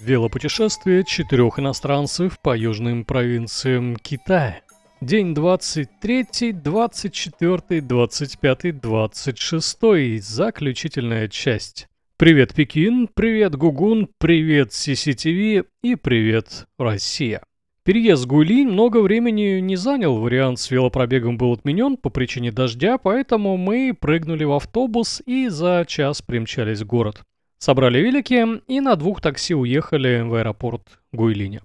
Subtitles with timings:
[0.00, 4.60] Велопутешествие четырех иностранцев по южным провинциям Китая.
[5.00, 10.22] День 23, 24, 25, 26.
[10.22, 11.88] Заключительная часть.
[12.16, 17.42] Привет, Пекин, привет, Гугун, привет, CCTV и привет, Россия.
[17.82, 23.56] Переезд Гули много времени не занял, вариант с велопробегом был отменен по причине дождя, поэтому
[23.56, 27.22] мы прыгнули в автобус и за час примчались в город.
[27.58, 31.60] Собрали велики и на двух такси уехали в аэропорт Гуйлиня.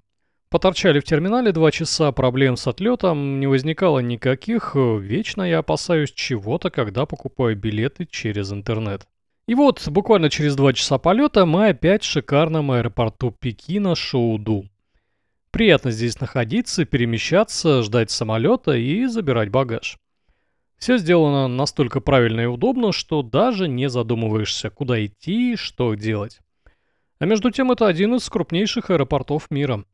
[0.50, 6.70] Поторчали в терминале два часа, проблем с отлетом не возникало никаких, вечно я опасаюсь чего-то,
[6.70, 9.06] когда покупаю билеты через интернет.
[9.46, 14.64] И вот, буквально через два часа полета мы опять в шикарном аэропорту Пекина Шоуду.
[15.50, 19.98] Приятно здесь находиться, перемещаться, ждать самолета и забирать багаж.
[20.78, 26.40] Все сделано настолько правильно и удобно, что даже не задумываешься, куда идти и что делать.
[27.18, 29.84] А между тем это один из крупнейших аэропортов мира.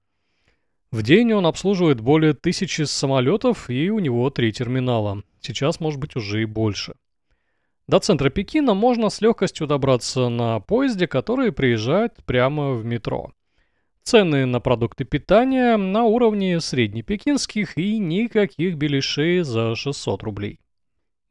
[0.91, 5.23] В день он обслуживает более тысячи самолетов и у него три терминала.
[5.41, 6.95] Сейчас может быть уже и больше.
[7.87, 13.33] До центра Пекина можно с легкостью добраться на поезде, который приезжает прямо в метро.
[14.03, 20.59] Цены на продукты питания на уровне среднепекинских и никаких беляшей за 600 рублей.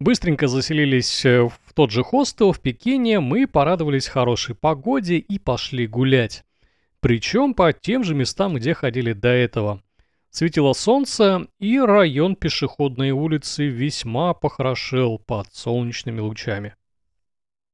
[0.02, 5.88] Быстренько заселились э, в тот же хостел в Пекине, мы порадовались хорошей погоде и пошли
[5.88, 6.45] гулять.
[7.02, 9.83] Причем по тем же местам, где ходили до этого.
[10.30, 16.75] Светило солнце, и район пешеходной улицы весьма похорошел под солнечными лучами.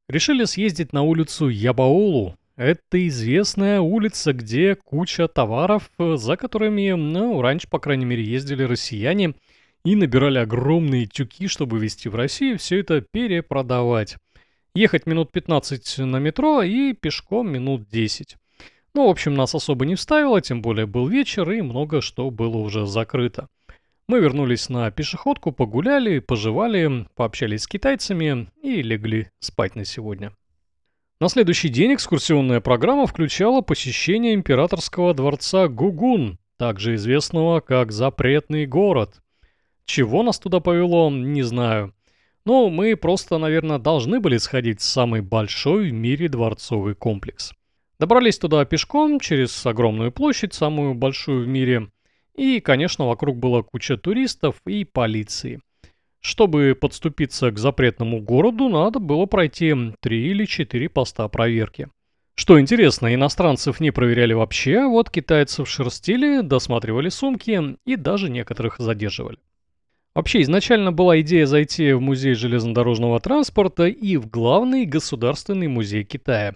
[0.09, 2.35] Решили съездить на улицу Ябаолу.
[2.55, 8.63] Это известная улица, где куча товаров, э, за которыми, ну, раньше, по крайней мере, ездили
[8.63, 9.35] россияне–
[9.85, 14.17] и набирали огромные тюки, чтобы везти в Россию, все это перепродавать.
[14.73, 18.35] Ехать минут 15 на метро и пешком минут 10.
[18.95, 22.57] Ну, в общем, нас особо не вставило, тем более был вечер и много что было
[22.57, 23.47] уже закрыто.
[24.07, 30.33] Мы вернулись на пешеходку, погуляли, пожевали, пообщались с китайцами и легли спать на сегодня.
[31.19, 39.19] На следующий день экскурсионная программа включала посещение императорского дворца Гугун, также известного как Запретный город–
[39.85, 41.93] чего нас туда повело, не знаю.
[42.45, 47.53] Но мы просто, наверное, должны были сходить в самый большой в мире дворцовый комплекс.
[47.99, 51.89] Добрались туда пешком, через огромную площадь, самую большую в мире.
[52.35, 55.61] И, конечно, вокруг была куча туристов и полиции.
[56.19, 61.87] Чтобы подступиться к запретному городу, надо было пройти три или четыре поста проверки.
[62.35, 69.37] Что интересно, иностранцев не проверяли вообще, вот китайцев шерстили, досматривали сумки и даже некоторых задерживали.
[70.15, 76.55] Вообще, изначально была идея зайти в музей железнодорожного транспорта и в главный государственный музей Китая.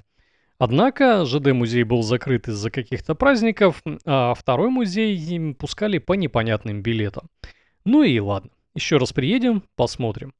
[0.58, 7.28] Однако ЖД-музей был закрыт из-за каких-то праздников, а второй музей им пускали по непонятным билетам.
[7.84, 10.34] Ну и ладно, еще раз приедем, посмотрим.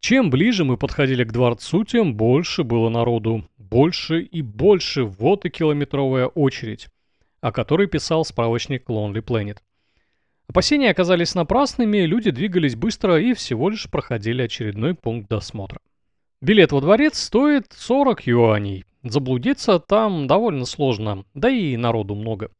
[0.00, 3.46] Чем ближе мы подходили к дворцу, тем больше было народу.
[3.58, 6.88] Больше и больше, вот и километровая очередь,
[7.42, 9.58] о которой писал справочник Lonely Planet.
[10.48, 15.78] Опасения оказались напрасными, люди двигались быстро и всего лишь проходили очередной пункт досмотра.
[16.40, 18.84] Билет во дворец стоит 40 юаней.
[19.02, 22.50] Заблудиться там довольно сложно, да и народу много.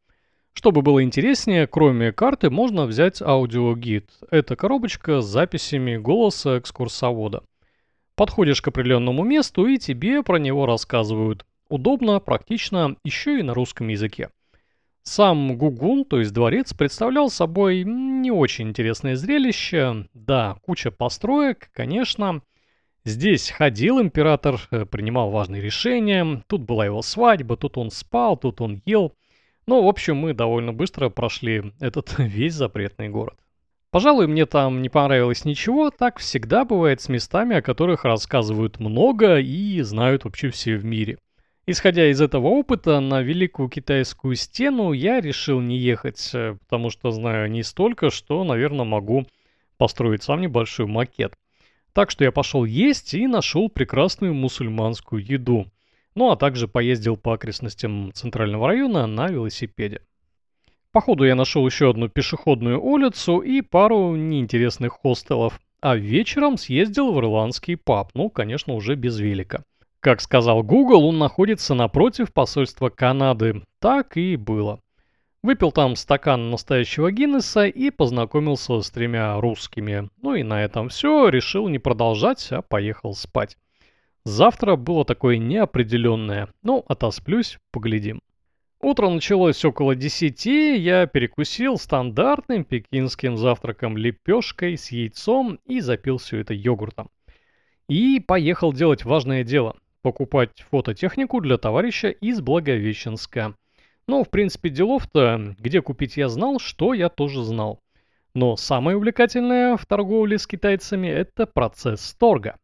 [0.52, 4.10] Чтобы было интереснее, кроме карты можно взять аудиогид.
[4.30, 7.42] Это коробочка с записями голоса экскурсовода.
[8.16, 11.46] Подходишь к определенному месту и тебе про него рассказывают.
[11.70, 14.28] Удобно, практично, еще и на русском языке.
[15.02, 20.06] Сам Гугун, то есть дворец, представлял собой не очень интересное зрелище.
[20.12, 22.42] Да, куча построек, конечно.
[23.04, 26.42] Здесь ходил император, э, принимал важные решения.
[26.46, 29.14] Тут была его свадьба, тут он спал, тут он ел.
[29.66, 33.38] Но, в общем, мы довольно быстро прошли этот весь запретный город.
[33.90, 39.38] Пожалуй, мне там не понравилось ничего, так всегда бывает с местами, о которых рассказывают много
[39.38, 41.16] и знают вообще все в мире.
[41.70, 47.10] Исходя из этого опыта, на Великую Китайскую стену я решил не ехать, э, потому что
[47.10, 49.26] знаю не столько, что, наверное, могу
[49.76, 51.34] построить сам небольшой макет.
[51.92, 55.66] Так что я пошел есть и нашел прекрасную мусульманскую еду.
[56.14, 60.00] Ну а также поездил по окрестностям центрального района на велосипеде.
[60.90, 65.60] Походу я нашел еще одну пешеходную улицу и пару неинтересных хостелов.
[65.82, 69.64] А вечером съездил в ирландский паб, ну, конечно, уже без велика.
[70.00, 73.64] Как сказал Google, он находится напротив посольства Канады.
[73.80, 74.80] Так и было.
[75.42, 80.08] Выпил там стакан настоящего Гиннесса и познакомился с тремя русскими.
[80.22, 83.56] Ну и на этом все, решил не продолжать, а поехал спать.
[84.24, 86.48] Завтра было такое неопределенное.
[86.62, 88.20] Ну, отосплюсь, поглядим.
[88.80, 90.46] Утро началось около 10,
[90.78, 97.10] я перекусил стандартным пекинским завтраком лепешкой с яйцом и запил все это йогуртом.
[97.88, 103.54] И поехал делать важное дело– покупать фототехнику для товарища из Благовещенска.
[104.06, 107.80] Ну, в принципе, делов-то, где купить я знал, что я тоже знал.
[108.34, 112.56] Но самое увлекательное в торговле с китайцами– это процесс торга.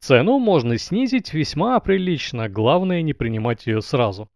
[0.00, 4.28] Цену можно снизить весьма прилично, главное не принимать ее сразу.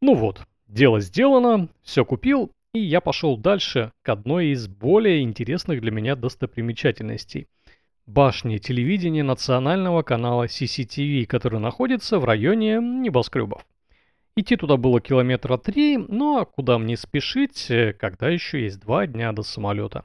[0.00, 5.80] Ну вот, дело сделано, все купил, и я пошел дальше к одной из более интересных
[5.80, 7.46] для меня достопримечательностей.
[8.06, 13.66] Башне телевидения национального канала CCTV, который находится в районе небоскребов.
[14.36, 19.32] Идти туда было километра три, но куда мне спешить, э, когда еще есть два дня
[19.32, 20.04] до самолета.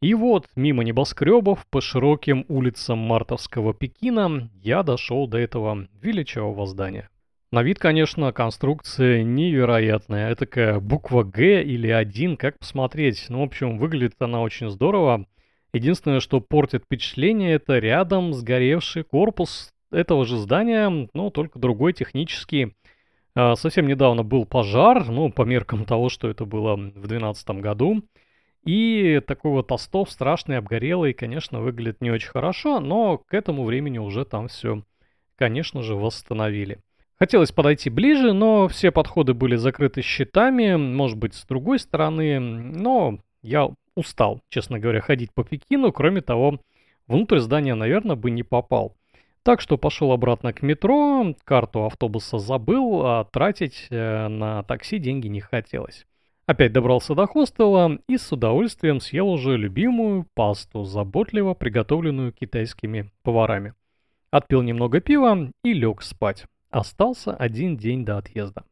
[0.00, 7.08] И вот, мимо небоскребов, по широким улицам мартовского Пекина, я дошел до этого величавого здания.
[7.50, 10.30] На вид, конечно, конструкция невероятная.
[10.30, 13.26] Это такая буква Г или 1, как посмотреть.
[13.28, 15.26] Ну, в общем, выглядит она очень здорово.
[15.74, 22.76] Единственное, что портит впечатление, это рядом сгоревший корпус этого же здания, но только другой технический.
[23.34, 28.02] А, совсем недавно был пожар, ну, по меркам того, что это было в 2012 году.
[28.64, 33.98] И такой вот остов страшный, обгорелый, конечно, выглядит не очень хорошо, но к этому времени
[33.98, 34.84] уже там все,
[35.36, 36.78] конечно же, восстановили.
[37.18, 43.18] Хотелось подойти ближе, но все подходы были закрыты щитами, может быть, с другой стороны, но
[43.42, 46.60] я устал, честно говоря, ходить по Пекину, кроме того,
[47.06, 48.96] внутрь здания, наверное, бы не попал.
[49.42, 55.28] Так что пошел обратно к метро, карту автобуса забыл, а тратить э, на такси деньги
[55.28, 56.06] не хотелось.
[56.46, 63.74] Опять добрался до хостела и с удовольствием съел уже любимую пасту, заботливо приготовленную китайскими поварами.
[64.30, 66.44] Отпил немного пива и лег спать.
[66.70, 68.64] Остался один день до отъезда.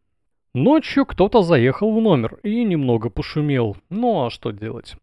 [0.54, 3.76] Ночью кто-то заехал в номер и немного пошумел.
[3.88, 4.96] Ну а что делать?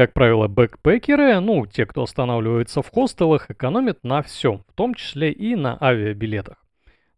[0.00, 5.30] Как правило, бэкпекеры, ну, те, кто останавливается в хостелах, экономят на всем, в том числе
[5.30, 6.64] и на авиабилетах.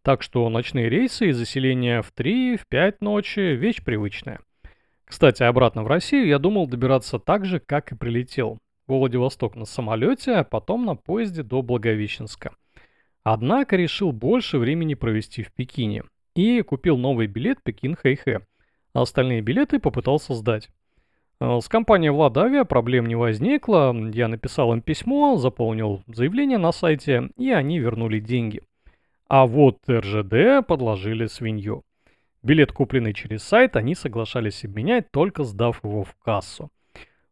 [0.03, 4.41] Так что ночные рейсы и заселение в 3, в 5 ночи– вещь привычная.
[5.05, 8.59] Кстати, обратно в Россию я думал добираться так же, как и прилетел.
[8.89, 12.57] В Владивосток на самолете, а потом на поезде до Благовещенска.
[13.23, 16.03] Однако решил больше времени провести в Пекине
[16.35, 18.43] и купил новый билет Пекин-Хэйхэ.
[18.93, 20.69] А остальные билеты попытался сдать.
[21.43, 23.93] Э, с компанией Владавиа проблем не возникло.
[24.13, 28.63] Я написал им письмо, заполнил заявление на сайте, и они вернули деньги.
[29.29, 31.83] А вот РЖД подложили свинью.
[32.45, 36.71] Билет, купленный через сайт, они соглашались обменять, только сдав его в кассу.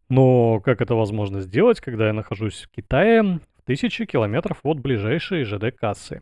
[0.09, 5.45] Но как это возможно сделать, когда я нахожусь в Китае, в тысячи километров от ближайшей
[5.45, 6.21] ЖД-кассы?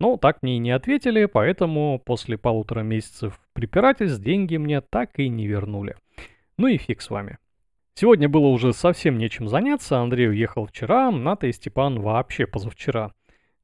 [0.00, 5.28] Ну, так мне и не ответили, поэтому после полутора месяцев препирательств деньги мне так и
[5.28, 5.96] не вернули.
[6.58, 7.38] Ну и фиг с вами.
[7.94, 13.12] Сегодня было уже совсем нечем заняться, Андрей уехал вчера, Ната и Степан вообще позавчера.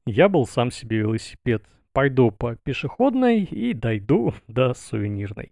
[0.05, 1.65] Я был сам себе велосипед.
[1.91, 5.51] Пойду по пешеходной и дойду до сувенирной.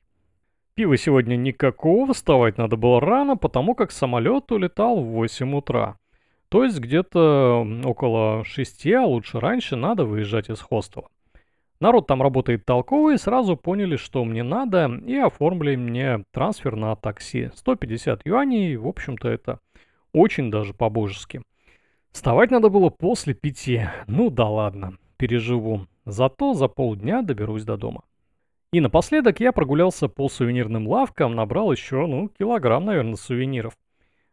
[0.74, 5.98] Пива сегодня никакого, вставать надо было рано, потому как самолет улетал в 8 утра.
[6.48, 11.10] То есть где-то около 6, а лучше раньше, надо выезжать из хостела.
[11.84, 17.50] Народ там работает толковый, сразу поняли, что мне надо, и оформили мне трансфер на такси.
[17.56, 19.60] 150 юаней, в общем-то, это
[20.14, 21.42] очень даже по-божески.
[22.14, 23.82] Вставать надо было после пяти.
[24.08, 25.86] Ну да ладно, переживу.
[26.06, 28.04] Зато за полдня доберусь до дома.
[28.72, 33.74] И напоследок я прогулялся по сувенирным лавкам, набрал еще, ну, килограмм, наверное, сувениров.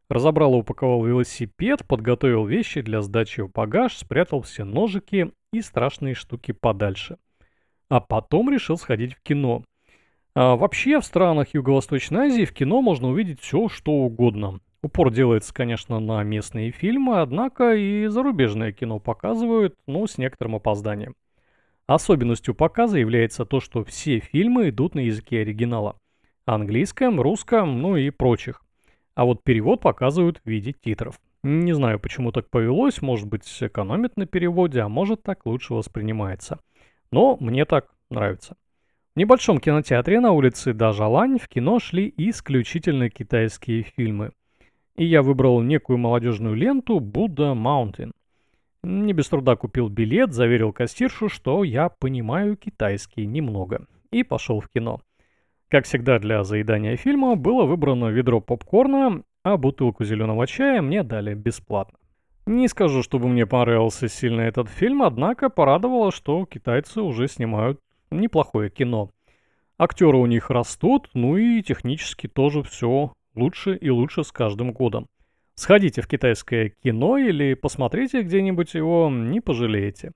[0.09, 6.15] Разобрал и упаковал велосипед, подготовил вещи для сдачи в багаж, спрятал все ножики и страшные
[6.15, 7.17] штуки подальше–
[7.91, 9.65] а потом решил сходить в кино.
[10.35, 14.61] А вообще в странах Юго-Восточной Азии в кино можно увидеть все, что угодно.
[14.83, 21.15] Упор делается, конечно, на местные фильмы, однако и зарубежное кино показывают, но с некоторым опозданием.
[21.87, 25.97] Особенностью показа является то, что все фильмы идут на языке оригинала.
[26.47, 28.63] Английском, русском, ну и прочих.
[29.17, 31.21] А вот перевод показывают в виде титров.
[31.43, 36.61] Не знаю, почему так повелось, может быть экономит на переводе, а может так лучше воспринимается.
[37.13, 38.57] Но мне так нравится.
[39.15, 44.31] В небольшом кинотеатре на улице Дажалань в кино шли исключительно китайские фильмы.
[44.97, 48.13] И я выбрал некую молодежную ленту «Будда Маунтин».
[48.83, 53.87] Не без труда купил билет, заверил кассиршу, что я понимаю китайский немного.
[54.11, 55.01] И пошел в кино.
[55.69, 61.35] Как всегда для заедания фильма было выбрано ведро попкорна, а бутылку зеленого чая мне дали
[61.35, 61.99] бесплатно.
[62.51, 67.79] Не скажу, чтобы мне понравился сильно этот фильм, однако порадовало, что китайцы уже снимают
[68.11, 69.13] неплохое кино.
[69.79, 75.07] Актеры у них растут, ну и технически тоже все лучше и лучше с каждым годом.
[75.55, 80.11] Сходите в китайское кино или посмотрите где-нибудь его, не пожалеете.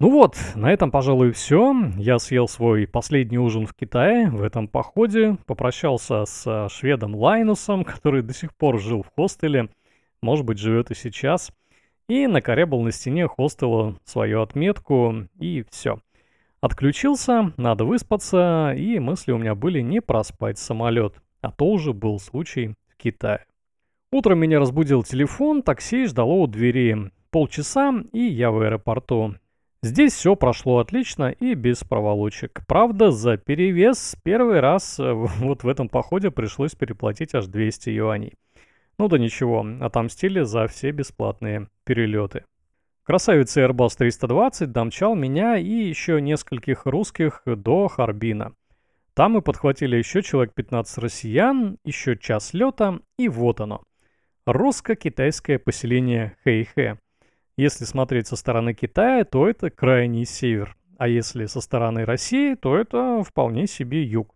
[0.00, 1.76] Ну вот, на этом, пожалуй, все.
[1.98, 8.22] Я съел свой последний ужин в Китае в этом походе, попрощался с шведом Лайнусом, который
[8.22, 9.68] до сих пор жил в хостеле,
[10.22, 11.52] может быть, живет и сейчас,
[12.08, 16.00] и накорябал на стене хостела свою отметку, и все.
[16.60, 22.18] Отключился, надо выспаться, и мысли у меня были не проспать самолет, а то уже был
[22.18, 23.44] случай в Китае.
[24.12, 27.10] Утром меня разбудил телефон, такси ждало у двери.
[27.30, 29.34] Полчаса, и я в аэропорту.
[29.82, 32.62] Здесь все прошло отлично и без проволочек.
[32.66, 38.32] Правда, за перевес первый раз вот в этом походе пришлось переплатить аж 200 юаней.
[38.98, 42.44] Ну да ничего, отомстили за все бесплатные перелеты.
[43.02, 48.54] Красавец Airbus 320 домчал меня и еще нескольких русских до Харбина.
[49.14, 53.82] Там мы подхватили еще человек 15 россиян, еще час лета, и вот оно–
[54.46, 56.98] русско-китайское поселение Хэйхэ.
[57.56, 62.76] Если смотреть со стороны Китая, то это крайний север, а если со стороны России, то
[62.76, 64.35] это вполне себе юг.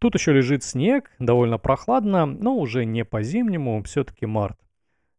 [0.00, 4.58] Тут еще лежит снег, довольно прохладно, но уже не по-зимнему, все-таки март.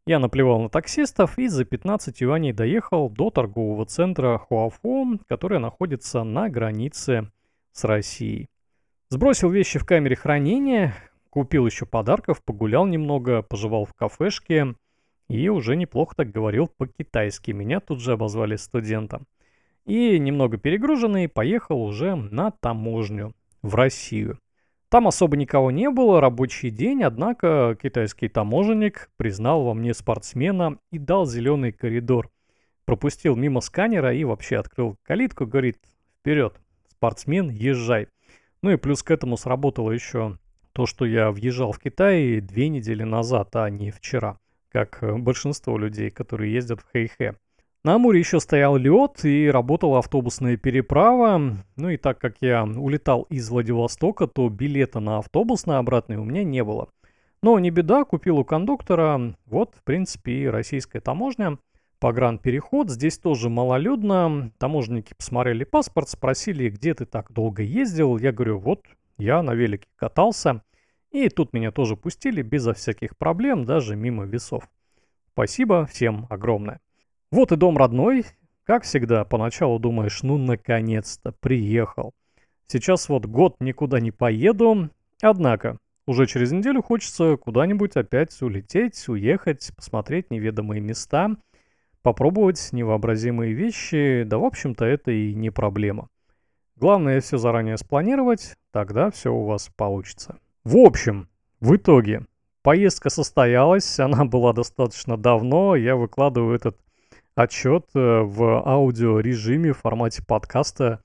[0.05, 6.23] Я наплевал на таксистов и за 15 юаней доехал до торгового центра Хуафо, который находится
[6.23, 7.31] на границе
[7.71, 8.49] с Россией.
[9.09, 10.95] Сбросил вещи в камере хранения,
[11.31, 14.75] Купил еще подарков, погулял немного, пожевал в кафешке
[15.29, 17.51] и уже неплохо так говорил по-китайски.
[17.51, 19.25] Меня тут же обозвали студентом.
[19.85, 24.39] И немного перегруженный поехал уже на таможню в Россию.
[24.91, 30.99] Там особо никого не было, рабочий день, однако китайский таможенник признал во мне спортсмена и
[30.99, 32.29] дал зеленый коридор.
[32.83, 35.77] Пропустил мимо сканера и вообще открыл калитку, говорит,
[36.19, 38.09] вперед, спортсмен, езжай.
[38.61, 40.37] Ну и плюс к этому сработало еще
[40.73, 45.77] то, что я въезжал в Китай две недели назад, а не вчера, как э, большинство
[45.77, 47.37] людей, которые ездят в Хэйхэ.
[47.83, 51.41] На Амуре еще стоял лед и работала автобусная переправа.
[51.77, 56.23] Ну и так как я улетал из Владивостока, то билета на автобус на обратный у
[56.23, 56.89] меня не было.
[57.41, 59.35] Но не беда, купил у кондуктора.
[59.47, 61.57] Вот, в принципе, и российская таможня.
[61.99, 62.91] Погранпереход.
[62.91, 64.51] Здесь тоже малолюдно.
[64.59, 68.19] Таможенники посмотрели паспорт, спросили, где ты так долго ездил.
[68.19, 68.85] Я говорю, вот
[69.17, 70.63] я на велике катался,
[71.09, 74.69] и тут меня тоже пустили безо всяких проблем, даже мимо весов.
[75.33, 76.79] Спасибо всем огромное.
[77.31, 78.25] Вот и дом родной.
[78.63, 82.13] Как всегда, поначалу думаешь, ну наконец-то, приехал.
[82.67, 84.89] Сейчас вот год никуда не поеду,
[85.21, 91.37] однако уже через неделю хочется куда-нибудь опять улететь, уехать, посмотреть неведомые места,
[92.01, 96.09] попробовать невообразимые вещи, да в общем-то это и не проблема.
[96.75, 100.37] Главное все заранее спланировать, тогда все у вас получится.
[100.63, 102.25] В общем, в итоге,
[102.61, 106.77] поездка состоялась, она была достаточно давно, я выкладываю этот
[107.41, 111.03] отчет э, в аудиорежиме в формате подкаста.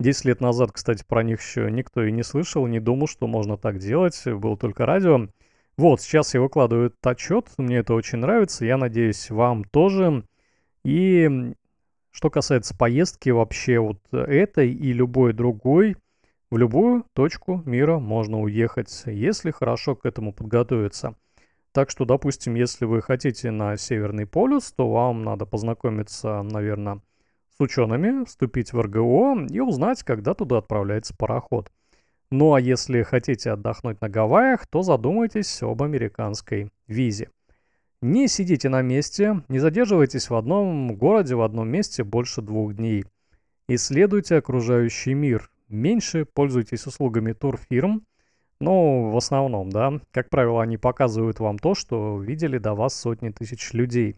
[0.00, 3.56] 10 лет назад, кстати, про них еще никто и не слышал, не думал, что можно
[3.56, 5.28] так делать, было только радио.
[5.76, 10.24] Вот, сейчас я выкладываю этот отчет, мне это очень нравится, я надеюсь, вам тоже.
[10.84, 11.54] И
[12.10, 15.96] что касается поездки вообще вот этой и любой другой,
[16.50, 21.14] в любую точку мира можно уехать, если хорошо к этому подготовиться.
[21.74, 27.00] Так что, допустим, если вы хотите на Северный полюс, то вам надо познакомиться, наверное,
[27.50, 31.72] с учеными, вступить в РГО и узнать, когда туда отправляется пароход.
[32.30, 37.30] Ну а если хотите отдохнуть на Гавайях, то задумайтесь об американской визе.
[38.00, 43.04] Не сидите на месте, не задерживайтесь в одном городе, в одном месте больше двух дней.
[43.66, 45.50] Исследуйте окружающий мир.
[45.68, 48.04] Меньше пользуйтесь услугами турфирм,
[48.64, 53.28] но в основном, да, как правило, они показывают вам то, что видели до вас сотни
[53.28, 54.16] тысяч людей.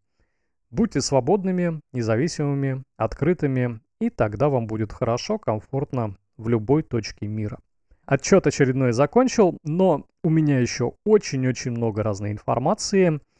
[0.70, 7.58] Будьте свободными, независимыми, открытыми, и тогда вам будет хорошо, комфортно в любой точке мира.
[8.04, 13.20] Отчет очередной закончил, но у меня еще очень-очень много разной информации–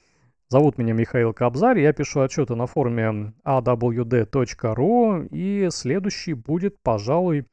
[0.48, 7.46] Зовут меня Михаил Кобзарь, я пишу отчеты на форуме awd.ru, и следующий будет, пожалуй,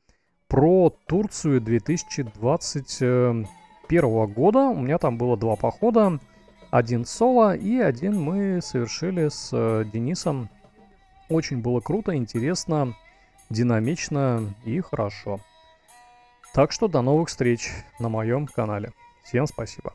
[0.53, 3.47] про Турцию 2021
[4.27, 4.59] года.
[4.67, 6.19] У меня там было два похода,
[6.69, 10.49] один соло и один мы совершили с э, Денисом.
[11.27, 12.93] Очень было круто, интересно,
[13.49, 15.39] динамично и хорошо.
[16.53, 18.93] Так что до новых встреч на моем канале.
[19.23, 19.93] Всем спасибо.